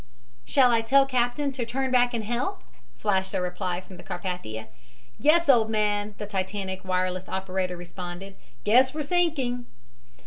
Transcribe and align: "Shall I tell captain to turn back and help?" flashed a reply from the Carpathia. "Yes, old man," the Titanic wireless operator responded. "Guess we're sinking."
"Shall 0.45 0.71
I 0.71 0.81
tell 0.81 1.05
captain 1.05 1.51
to 1.51 1.63
turn 1.63 1.91
back 1.91 2.15
and 2.15 2.23
help?" 2.23 2.63
flashed 2.97 3.35
a 3.35 3.39
reply 3.39 3.81
from 3.81 3.97
the 3.97 4.03
Carpathia. 4.03 4.67
"Yes, 5.19 5.47
old 5.47 5.69
man," 5.69 6.15
the 6.17 6.25
Titanic 6.25 6.83
wireless 6.83 7.29
operator 7.29 7.77
responded. 7.77 8.35
"Guess 8.63 8.95
we're 8.95 9.03
sinking." 9.03 9.67